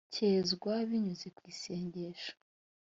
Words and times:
cyezwa 0.13 0.73
binyuze 0.89 1.27
ku 1.35 1.41
isengesho 1.53 2.31